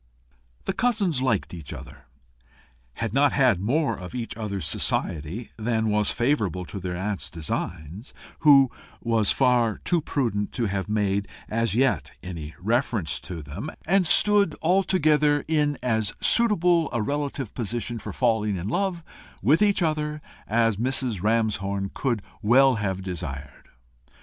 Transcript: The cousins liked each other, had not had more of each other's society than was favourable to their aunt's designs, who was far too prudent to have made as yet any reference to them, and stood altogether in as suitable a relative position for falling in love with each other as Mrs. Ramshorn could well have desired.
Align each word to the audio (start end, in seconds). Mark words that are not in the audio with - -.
The 0.65 0.73
cousins 0.73 1.21
liked 1.21 1.53
each 1.53 1.71
other, 1.71 2.07
had 2.93 3.13
not 3.13 3.33
had 3.33 3.59
more 3.59 3.95
of 3.99 4.15
each 4.15 4.35
other's 4.35 4.65
society 4.65 5.51
than 5.57 5.89
was 5.91 6.09
favourable 6.09 6.65
to 6.65 6.79
their 6.79 6.97
aunt's 6.97 7.29
designs, 7.29 8.11
who 8.39 8.71
was 8.99 9.29
far 9.29 9.77
too 9.83 10.01
prudent 10.01 10.53
to 10.53 10.65
have 10.65 10.89
made 10.89 11.27
as 11.47 11.75
yet 11.75 12.13
any 12.23 12.55
reference 12.59 13.19
to 13.19 13.43
them, 13.43 13.69
and 13.85 14.07
stood 14.07 14.55
altogether 14.63 15.45
in 15.47 15.77
as 15.83 16.15
suitable 16.19 16.89
a 16.91 16.99
relative 16.99 17.53
position 17.53 17.99
for 17.99 18.11
falling 18.11 18.55
in 18.57 18.67
love 18.69 19.03
with 19.43 19.61
each 19.61 19.83
other 19.83 20.19
as 20.47 20.77
Mrs. 20.77 21.21
Ramshorn 21.21 21.91
could 21.93 22.23
well 22.41 22.77
have 22.77 23.03
desired. 23.03 23.69